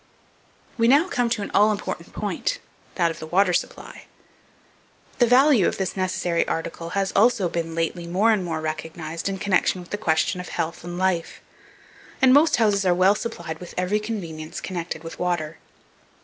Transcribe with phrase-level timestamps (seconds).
[0.79, 2.57] We now come to an all important point,
[2.95, 4.05] that of the water supply.
[5.19, 9.37] The value of this necessary article has also been lately more and more recognized in
[9.37, 11.39] connection with the question of health and life;
[12.19, 15.59] and most houses are well supplied with every convenience connected with water.